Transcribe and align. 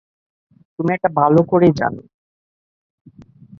তুমি 0.79 0.91
এটা 0.93 1.09
ভালো 1.19 1.41
করেই 1.51 1.73
জানো। 1.79 2.01